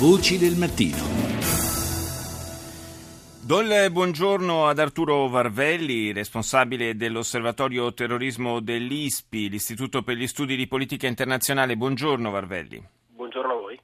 Voci 0.00 0.38
del 0.38 0.56
mattino. 0.56 0.96
Do 3.42 3.60
il 3.60 3.90
buongiorno 3.92 4.66
ad 4.66 4.78
Arturo 4.78 5.28
Varvelli, 5.28 6.10
responsabile 6.12 6.96
dell'Osservatorio 6.96 7.92
Terrorismo 7.92 8.60
dell'ISPI, 8.60 9.50
l'Istituto 9.50 10.00
per 10.00 10.16
gli 10.16 10.26
Studi 10.26 10.56
di 10.56 10.66
Politica 10.66 11.06
Internazionale. 11.06 11.76
Buongiorno 11.76 12.30
Varvelli. 12.30 12.82
Buongiorno 13.08 13.52
a 13.52 13.56
voi. 13.56 13.78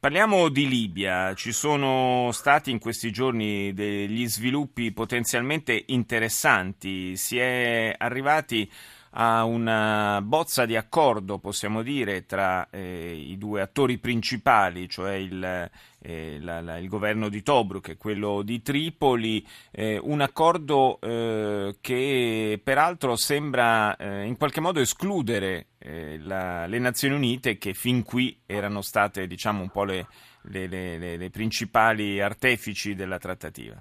Parliamo 0.00 0.48
di 0.48 0.66
Libia. 0.66 1.32
Ci 1.34 1.52
sono 1.52 2.30
stati 2.32 2.72
in 2.72 2.80
questi 2.80 3.12
giorni 3.12 3.72
degli 3.72 4.26
sviluppi 4.26 4.90
potenzialmente 4.90 5.84
interessanti. 5.86 7.16
Si 7.16 7.38
è 7.38 7.94
arrivati 7.96 8.68
a 9.16 9.44
una 9.44 10.20
bozza 10.22 10.66
di 10.66 10.76
accordo, 10.76 11.38
possiamo 11.38 11.82
dire, 11.82 12.26
tra 12.26 12.68
eh, 12.70 13.14
i 13.14 13.38
due 13.38 13.60
attori 13.60 13.98
principali, 13.98 14.88
cioè 14.88 15.14
il, 15.14 15.70
eh, 16.00 16.38
la, 16.40 16.60
la, 16.60 16.78
il, 16.78 16.88
governo 16.88 17.28
di 17.28 17.42
Tobruk 17.42 17.90
e 17.90 17.96
quello 17.96 18.42
di 18.42 18.60
Tripoli, 18.60 19.46
eh, 19.70 19.98
un 20.02 20.20
accordo 20.20 20.98
eh, 21.00 21.76
che 21.80 22.60
peraltro 22.62 23.14
sembra 23.14 23.96
eh, 23.96 24.24
in 24.24 24.36
qualche 24.36 24.60
modo 24.60 24.80
escludere 24.80 25.68
eh, 25.78 26.18
la, 26.18 26.66
le 26.66 26.78
Nazioni 26.80 27.14
Unite 27.14 27.56
che 27.56 27.72
fin 27.72 28.02
qui 28.02 28.40
erano 28.46 28.80
state 28.80 29.28
diciamo, 29.28 29.62
un 29.62 29.70
po' 29.70 29.84
le, 29.84 30.06
le, 30.42 30.66
le, 30.66 31.16
le 31.16 31.30
principali 31.30 32.20
artefici 32.20 32.94
della 32.96 33.18
trattativa. 33.18 33.80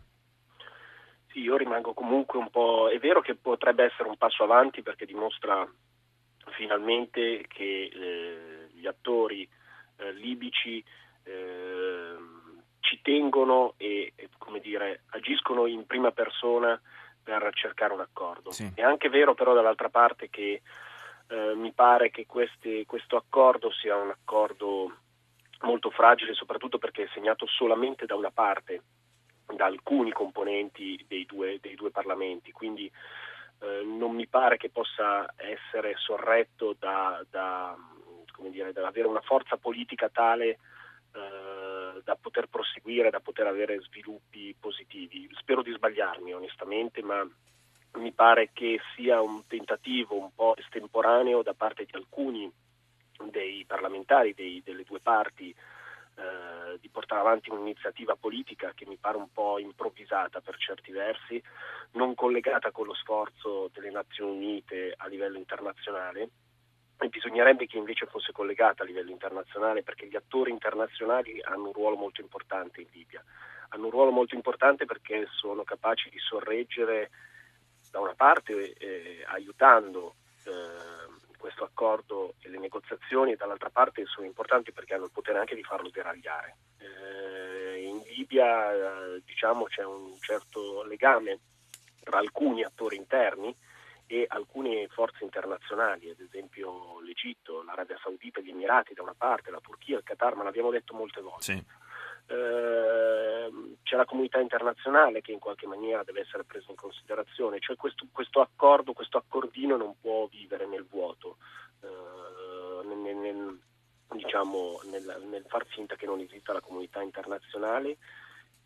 Sì, 1.33 1.41
io 1.41 1.57
rimango 1.57 1.93
comunque 1.93 2.37
un 2.37 2.49
po'... 2.51 2.89
È 2.89 2.99
vero 2.99 3.21
che 3.21 3.33
potrebbe 3.33 3.85
essere 3.85 4.07
un 4.07 4.17
passo 4.17 4.43
avanti 4.43 4.83
perché 4.83 5.07
dimostra 5.07 5.67
finalmente 6.51 7.45
che 7.47 7.89
eh, 7.91 8.69
gli 8.71 8.85
attori 8.85 9.49
eh, 9.97 10.13
libici 10.13 10.83
eh, 11.23 12.15
ci 12.81 13.01
tengono 13.01 13.73
e, 13.77 14.13
come 14.38 14.59
dire, 14.59 15.05
agiscono 15.09 15.66
in 15.66 15.88
prima 15.88 16.11
persona 16.11 16.80
per 17.23 17.49
cercare 17.53 17.93
un 17.93 18.02
accordo. 18.02 18.52
Sì. 18.52 18.71
È 18.75 18.83
anche 18.83 19.09
vero 19.09 19.33
però 19.33 19.55
dall'altra 19.55 19.89
parte 19.89 20.30
che 20.30 20.61
eh, 21.30 21.55
mi 21.55 21.71
pare 21.71 22.11
che 22.11 22.27
questi, 22.27 22.86
questo 22.86 23.15
accordo 23.15 23.71
sia 23.71 23.95
un 23.95 24.11
accordo 24.11 24.97
molto 25.61 25.89
fragile, 25.89 26.36
soprattutto 26.36 26.77
perché 26.77 27.03
è 27.03 27.09
segnato 27.11 27.47
solamente 27.47 28.05
da 28.05 28.15
una 28.15 28.31
parte 28.31 28.81
da 29.55 29.66
alcuni 29.66 30.11
componenti 30.11 31.03
dei 31.08 31.25
due, 31.25 31.59
dei 31.61 31.75
due 31.75 31.91
parlamenti, 31.91 32.52
quindi 32.52 32.89
eh, 33.59 33.83
non 33.83 34.13
mi 34.13 34.27
pare 34.27 34.58
che 34.58 34.69
possa 34.69 35.31
essere 35.36 35.95
sorretto 35.97 36.75
da, 36.77 37.23
da, 37.30 37.75
dire, 38.49 38.73
da 38.73 38.88
avere 38.88 39.08
una 39.08 39.21
forza 39.21 39.58
politica 39.58 40.09
tale 40.09 40.59
eh, 41.14 42.02
da 42.03 42.16
poter 42.19 42.47
proseguire, 42.47 43.09
da 43.09 43.19
poter 43.19 43.47
avere 43.47 43.80
sviluppi 43.81 44.55
positivi. 44.59 45.30
Spero 45.38 45.61
di 45.61 45.71
sbagliarmi 45.71 46.33
onestamente, 46.33 47.02
ma 47.02 47.25
mi 47.95 48.11
pare 48.11 48.49
che 48.52 48.80
sia 48.95 49.21
un 49.21 49.45
tentativo 49.47 50.17
un 50.17 50.33
po' 50.33 50.55
estemporaneo 50.58 51.44
da 51.44 51.53
parte 51.53 51.86
di 51.86 51.91
alcuni 51.94 52.52
dei 53.30 53.64
parlamentari 53.66 54.33
dei, 54.33 54.61
delle 54.64 54.83
due 54.83 54.99
parti 54.99 55.55
eh, 56.16 56.78
di 56.80 56.89
portare 56.89 57.22
avanti 57.22 57.50
un'iniziativa 57.50 58.16
politica 58.16 58.72
che 58.75 58.86
mi 58.86 58.97
pare 58.97 59.17
un 59.17 59.31
po' 59.31 59.59
improvvisata 59.59 60.42
per 60.42 60.58
certi 60.58 60.92
versi, 60.92 61.42
non 61.92 62.16
collegata 62.16 62.72
con 62.72 62.86
lo 62.86 62.94
sforzo 62.94 63.70
delle 63.73 63.92
Nazioni 63.92 64.31
Unite 64.31 64.94
a 64.95 65.08
livello 65.08 65.38
internazionale 65.38 66.30
e 67.00 67.09
bisognerebbe 67.09 67.67
che 67.67 67.78
invece 67.78 68.05
fosse 68.05 68.31
collegata 68.31 68.83
a 68.83 68.86
livello 68.86 69.11
internazionale 69.11 69.83
perché 69.83 70.08
gli 70.08 70.16
attori 70.16 70.52
internazionali 70.52 71.42
hanno 71.42 71.67
un 71.67 71.73
ruolo 71.73 71.95
molto 71.95 72.22
importante 72.22 72.81
in 72.81 72.88
Libia. 72.92 73.23
Hanno 73.70 73.86
un 73.86 73.92
ruolo 73.92 74.11
molto 74.11 74.36
importante 74.36 74.86
perché 74.86 75.27
sono 75.31 75.64
capaci 75.64 76.09
di 76.09 76.20
sorreggere 76.20 77.09
da 77.89 78.00
una 78.00 78.14
parte 78.14 78.73
eh, 78.73 79.23
aiutando 79.27 80.16
eh, 80.45 81.23
questo 81.43 81.65
accordo 81.65 82.36
e 82.39 82.48
le 82.48 82.58
negoziazioni 82.58 83.36
dall'altra 83.36 83.70
parte 83.70 84.05
sono 84.05 84.26
importanti 84.26 84.71
perché 84.71 84.93
hanno 84.93 85.04
il 85.04 85.11
potere 85.11 85.39
anche 85.39 85.55
di 85.55 85.61
farlo 85.61 85.89
deragliare. 85.89 86.55
Eh, 86.77 87.83
in 87.83 88.02
Libia 88.15 88.71
eh, 88.71 89.21
diciamo, 89.26 89.65
c'è 89.65 89.83
un 89.83 90.15
certo 90.21 90.83
legame 90.83 91.39
tra 92.02 92.20
alcuni 92.20 92.64
attori 92.64 92.95
interni 92.95 93.54
e 94.08 94.25
alcune 94.27 94.87
forze 94.89 95.23
internazionali, 95.23 96.09
ad 96.09 96.19
esempio 96.19 96.99
l'Egitto, 97.02 97.64
l'Arabia 97.64 97.97
Saudita, 98.02 98.41
gli 98.41 98.49
Emirati 98.49 98.93
da 98.93 99.02
una 99.02 99.15
parte, 99.17 99.52
la 99.52 99.59
Turchia, 99.61 99.97
il 99.97 100.03
Qatar, 100.03 100.36
ma 100.36 100.43
l'abbiamo 100.43 100.71
detto 100.71 100.93
molte 100.93 101.21
volte. 101.21 101.43
Sì. 101.43 101.65
Eh, 102.25 103.75
c'è 103.83 103.95
la 103.95 104.05
comunità 104.05 104.39
internazionale 104.39 105.21
che 105.21 105.31
in 105.31 105.39
qualche 105.39 105.67
maniera 105.67 106.03
deve 106.03 106.21
essere 106.21 106.43
presa 106.43 106.69
in 106.69 106.77
considerazione, 106.77 107.59
cioè 107.59 107.75
questo, 107.75 108.08
questo 108.11 108.39
accordo, 108.39 108.93
questo 108.93 109.17
accordino 109.17 109.77
non 109.77 109.95
può 109.99 110.27
vivere 110.27 110.65
nel 110.65 110.86
vuoto, 110.89 111.37
eh, 111.81 112.86
nel, 112.86 113.15
nel, 113.15 113.59
diciamo, 114.13 114.80
nel, 114.89 115.23
nel 115.30 115.45
far 115.47 115.65
finta 115.67 115.95
che 115.95 116.05
non 116.05 116.19
esista 116.19 116.53
la 116.53 116.61
comunità 116.61 117.02
internazionale 117.02 117.97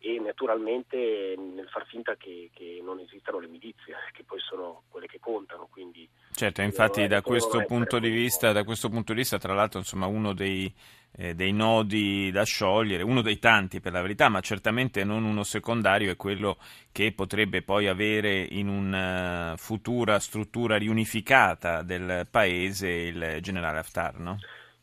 e 0.00 0.20
naturalmente 0.20 1.34
nel 1.36 1.68
far 1.68 1.84
finta 1.86 2.16
che, 2.16 2.50
che, 2.54 2.80
non 2.82 3.00
esistano 3.00 3.40
le 3.40 3.48
milizie, 3.48 3.94
che 4.12 4.24
poi 4.24 4.38
sono 4.40 4.84
quelle 4.88 5.06
che 5.06 5.18
contano. 5.18 5.68
Quindi 5.70 6.08
certo, 6.32 6.62
infatti 6.62 7.06
da 7.06 7.20
questo, 7.22 7.64
punto 7.64 7.98
di 7.98 8.10
vista, 8.10 8.52
da 8.52 8.64
questo 8.64 8.88
punto 8.88 9.12
di 9.12 9.18
vista, 9.18 9.38
tra 9.38 9.54
l'altro, 9.54 9.80
insomma, 9.80 10.06
uno 10.06 10.32
dei, 10.32 10.72
eh, 11.16 11.34
dei, 11.34 11.52
nodi 11.52 12.30
da 12.30 12.44
sciogliere, 12.44 13.02
uno 13.02 13.22
dei 13.22 13.38
tanti 13.38 13.80
per 13.80 13.92
la 13.92 14.02
verità, 14.02 14.28
ma 14.28 14.40
certamente 14.40 15.02
non 15.02 15.24
uno 15.24 15.42
secondario, 15.42 16.12
è 16.12 16.16
quello 16.16 16.58
che 16.92 17.12
potrebbe 17.12 17.62
poi 17.62 17.88
avere 17.88 18.46
in 18.50 18.68
una 18.68 19.54
futura 19.56 20.20
struttura 20.20 20.76
riunificata 20.76 21.82
del 21.82 22.26
paese 22.30 22.88
il 22.88 23.38
generale 23.40 23.78
Haftar, 23.78 24.18
no? 24.20 24.38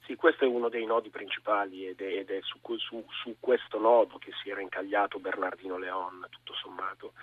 Sì, 0.06 0.16
questo 0.16 0.46
è 0.46 0.48
uno 0.48 0.70
dei 0.70 0.86
nodi 0.86 1.10
principali 1.10 1.88
ed 1.88 2.00
è, 2.00 2.18
ed 2.20 2.30
è 2.30 2.40
su, 2.42 2.60
su, 2.78 3.04
su, 3.10 3.36
questo 3.40 3.80
nodo 3.80 4.20
che 4.20 4.32
si 4.42 4.52
era 4.52 4.62
incagliato 4.62 5.18
Bernardino 5.18 5.80
Leon, 5.80 6.28
tutto 6.30 6.54
sommato, 6.54 7.14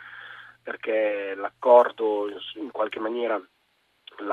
perché 0.61 1.35
l'accordo 1.37 2.29
in 2.57 2.73
qualche 2.73 2.99
maniera 2.99 3.41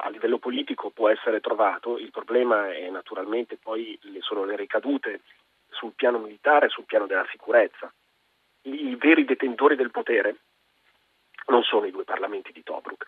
a 0.01 0.09
livello 0.09 0.39
politico 0.39 0.89
può 0.89 1.09
essere 1.09 1.39
trovato, 1.39 1.99
il 1.99 2.09
problema 2.09 2.73
è 2.73 2.89
naturalmente 2.89 3.57
poi 3.57 3.97
le, 4.01 4.19
sono 4.21 4.45
le 4.45 4.55
ricadute 4.55 5.21
sul 5.69 5.93
piano 5.93 6.17
militare 6.17 6.65
e 6.65 6.69
sul 6.69 6.85
piano 6.85 7.05
della 7.05 7.27
sicurezza. 7.29 7.91
I, 8.63 8.89
I 8.89 8.95
veri 8.95 9.25
detentori 9.25 9.75
del 9.75 9.91
potere 9.91 10.37
non 11.47 11.61
sono 11.61 11.85
i 11.85 11.91
due 11.91 12.03
parlamenti 12.03 12.51
di 12.51 12.63
Tobruk, 12.63 13.05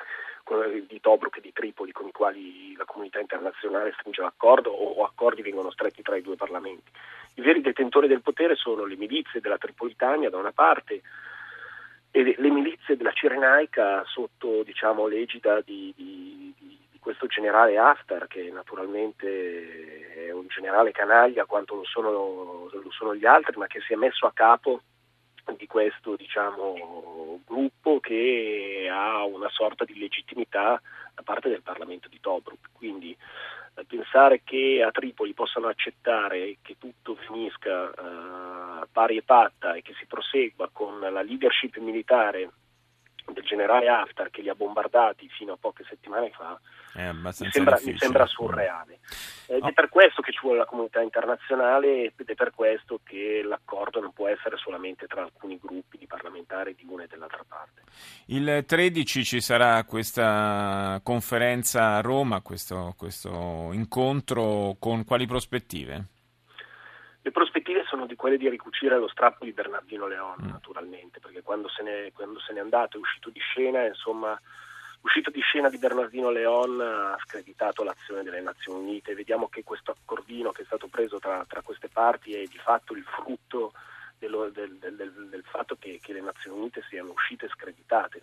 di 0.88 1.00
Tobruk 1.00 1.38
e 1.38 1.42
di 1.42 1.54
Tripoli 1.54 1.92
con 1.92 2.08
i 2.08 2.12
quali 2.12 2.76
la 2.76 2.86
comunità 2.86 3.20
internazionale 3.20 3.94
stringe 3.98 4.22
l'accordo 4.22 4.70
o 4.72 5.04
accordi 5.04 5.42
vengono 5.42 5.72
stretti 5.72 6.02
tra 6.02 6.16
i 6.16 6.22
due 6.22 6.36
parlamenti. 6.36 6.92
I 7.36 7.42
veri 7.42 7.62
detentori 7.62 8.08
del 8.08 8.22
potere 8.22 8.56
sono 8.56 8.86
le 8.86 8.96
milizie 8.96 9.40
della 9.40 9.58
Tripolitania 9.58 10.30
da 10.30 10.38
una 10.38 10.52
parte 10.52 11.02
e 12.12 12.36
le 12.38 12.50
milizie 12.50 12.98
della 12.98 13.14
Cirenaica 13.14 14.04
sotto 14.06 14.64
diciamo, 14.64 15.08
l'egida 15.08 15.62
di, 15.62 15.94
di, 15.96 16.54
di, 16.58 17.00
questo 17.00 17.26
generale 17.26 17.78
Haftar 17.78 18.28
che 18.28 18.52
naturalmente 18.52 20.28
è 20.28 20.32
un 20.32 20.46
generale 20.48 20.92
canaglia 20.92 21.46
quanto 21.46 21.76
lo 21.76 21.84
sono, 21.86 22.70
lo 22.72 22.92
sono 22.92 23.16
gli 23.16 23.26
altri 23.26 23.58
ma 23.58 23.66
che 23.66 23.80
si 23.80 23.94
è 23.94 23.96
messo 23.96 24.28
a 24.28 24.32
capo 24.34 24.82
di 25.58 25.68
questo 25.68 26.16
diciamo, 26.16 27.42
gruppo 27.46 28.00
che 28.00 28.90
ha 28.92 29.24
una 29.24 29.50
sorta 29.50 29.86
di 29.86 29.98
legittimità 29.98 30.82
da 31.14 31.22
parte 31.24 31.50
del 31.50 31.62
Parlamento 31.62 32.08
di 32.08 32.20
Tobruk. 32.20 32.70
Quindi 32.74 33.16
eh, 33.76 33.86
pensare 33.86 34.42
che 34.44 34.84
a 34.86 34.92
Tripoli 34.92 35.34
possano 35.34 35.68
accettare 35.68 36.58
che 36.62 36.76
tutto 36.78 37.16
finisca 37.16 37.90
eh, 37.90 38.88
pari 38.92 39.18
e 39.18 39.24
patta 39.24 39.74
e 39.74 39.82
che 39.82 39.94
si 40.00 40.06
prosegua 40.06 40.70
con 40.72 41.00
la 41.00 41.22
leadership 41.22 41.78
militare 41.78 42.50
del 43.26 43.44
generale 43.44 43.88
Haftar 43.88 44.30
che 44.30 44.42
li 44.42 44.50
ha 44.50 44.56
bombardati 44.56 45.28
fino 45.30 45.54
a 45.54 45.58
poche 45.60 45.84
settimane 45.88 46.32
fa, 46.32 46.60
mi 46.94 47.32
sembra, 47.32 47.80
mi 47.84 47.98
sembra, 47.98 48.26
surreale. 48.26 49.00
Ed 49.48 49.64
è 49.64 49.74
per 49.74 49.90
questo 49.90 50.22
che 50.22 50.32
ci 50.32 50.40
vuole 50.42 50.60
la 50.60 50.66
comunità 50.66 51.02
internazionale 51.02 52.14
ed 52.16 52.28
è 52.30 52.36
per 52.36 52.52
questo 52.54 53.00
che 53.04 53.42
l'accordo 53.44 54.02
non 54.02 54.12
può 54.12 54.28
essere 54.28 54.58
solamente 54.58 55.08
tra 55.08 55.22
alcuni 55.22 55.58
gruppi 55.62 55.98
di 55.98 56.08
parlamentari 56.08 56.76
di 56.76 56.86
una 56.88 57.04
e 57.04 57.08
dell'altra 57.08 57.44
parte. 57.48 57.84
Il 58.28 58.64
13 58.66 59.24
ci 59.24 59.42
sarà 59.42 59.84
questa 59.86 61.00
conferenza 61.04 61.96
a 61.96 62.02
Roma, 62.02 62.42
questo, 62.42 62.94
questo 62.98 63.70
incontro 63.72 64.76
con 64.80 65.06
quali 65.06 65.26
prospettive? 65.26 66.06
Le 67.24 67.32
prospettive 67.32 67.81
sono 67.92 68.06
di 68.06 68.16
quelle 68.16 68.38
di 68.38 68.48
ricucire 68.48 68.98
lo 68.98 69.10
strappo 69.10 69.44
di 69.44 69.52
Bernardino 69.52 70.08
Leon, 70.08 70.38
mm. 70.42 70.50
naturalmente, 70.50 71.20
perché 71.20 71.42
quando 71.42 71.68
se, 71.68 71.84
ne, 71.84 72.12
quando 72.14 72.40
se 72.40 72.54
n'è 72.54 72.62
andato, 72.62 72.96
è 72.96 73.02
uscito 73.02 73.30
di 73.30 73.40
scena, 73.40 73.86
insomma, 73.86 74.40
L'uscita 75.04 75.32
di 75.32 75.42
scena 75.42 75.68
di 75.68 75.80
Bernardino 75.80 76.30
Leon 76.30 76.80
ha 76.80 77.18
screditato 77.26 77.84
l'azione 77.84 78.22
delle 78.22 78.40
Nazioni 78.40 78.82
Unite. 78.82 79.16
Vediamo 79.16 79.48
che 79.48 79.64
questo 79.64 79.90
accordino 79.90 80.52
che 80.52 80.62
è 80.62 80.66
stato 80.66 80.88
preso 80.88 81.18
tra, 81.18 81.44
tra 81.48 81.64
queste 81.64 81.90
parti 81.90 82.36
è 82.36 82.46
di 82.46 82.60
fatto 82.60 82.94
il 82.94 83.04
frutto 83.04 83.74
dello, 84.20 84.50
del, 84.50 84.78
del, 84.78 84.96
del, 84.96 85.28
del, 85.28 85.44
fatto 85.44 85.76
che, 85.80 86.00
che 86.00 86.14
le 86.14 86.22
Nazioni 86.22 86.60
Unite 86.60 86.84
siano 86.88 87.14
uscite 87.14 87.50
screditate 87.50 88.22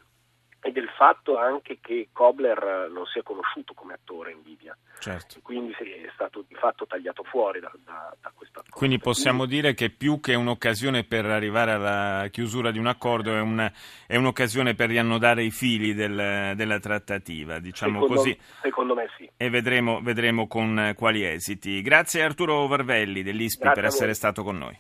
e 0.60 0.70
del 0.70 0.88
fatto 0.88 1.36
anche 1.36 1.78
che 1.80 2.10
Kobler 2.12 2.88
non 2.92 3.06
sia 3.06 3.24
conosciuto 3.24 3.74
come 3.74 3.94
attore 3.94 4.30
in 4.30 4.42
Libia. 4.44 4.76
Certo. 5.00 5.40
Quindi 5.42 5.72
è 5.72 6.10
stato 6.14 6.44
di 6.46 6.54
fatto 6.54 6.86
tagliato 6.86 7.24
fuori 7.24 7.58
da, 7.58 7.72
da, 7.84 8.14
da 8.20 8.32
questo 8.58 8.60
accordo. 8.60 8.76
Quindi 8.78 8.98
possiamo 8.98 9.44
Quindi, 9.44 9.54
dire 9.54 9.74
che 9.74 9.90
più 9.90 10.20
che 10.20 10.34
un'occasione 10.34 11.04
per 11.04 11.26
arrivare 11.26 11.72
alla 11.72 12.28
chiusura 12.30 12.70
di 12.70 12.78
un 12.78 12.86
accordo 12.86 13.34
è, 13.34 13.40
una, 13.40 13.72
è 14.06 14.16
un'occasione 14.16 14.74
per 14.74 14.88
riannodare 14.88 15.44
i 15.44 15.50
fili 15.50 15.94
del, 15.94 16.54
della 16.54 16.78
trattativa, 16.78 17.58
diciamo 17.58 18.00
secondo, 18.00 18.14
così. 18.14 18.38
Secondo 18.62 18.94
me 18.94 19.08
sì. 19.16 19.28
E 19.36 19.50
vedremo, 19.50 20.00
vedremo 20.00 20.46
con 20.46 20.92
quali 20.96 21.24
esiti. 21.24 21.80
Grazie 21.82 22.22
Arturo 22.22 22.66
Varvelli 22.66 23.22
dell'ISPI 23.22 23.62
Grazie 23.62 23.80
per 23.80 23.90
essere 23.90 24.14
stato 24.14 24.42
con 24.42 24.58
noi. 24.58 24.78